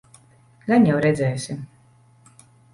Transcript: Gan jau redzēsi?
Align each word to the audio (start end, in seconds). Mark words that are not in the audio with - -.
Gan 0.69 0.87
jau 0.89 0.97
redzēsi? 1.07 1.61